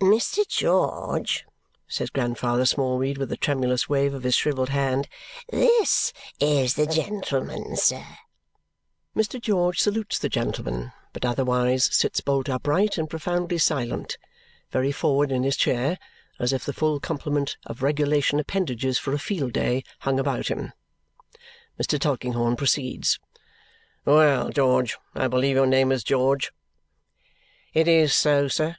[0.00, 0.46] "Mr.
[0.48, 1.44] George,"
[1.86, 5.08] says Grandfather Smallweed with a tremulous wave of his shrivelled hand,
[5.50, 8.04] "this is the gentleman, sir."
[9.14, 9.40] Mr.
[9.40, 14.16] George salutes the gentleman but otherwise sits bolt upright and profoundly silent
[14.70, 15.98] very forward in his chair,
[16.38, 20.72] as if the full complement of regulation appendages for a field day hung about him.
[21.80, 21.98] Mr.
[21.98, 23.18] Tulkinghorn proceeds,
[24.06, 26.52] "Well, George I believe your name is George?"
[27.74, 28.76] "It is so, Sir."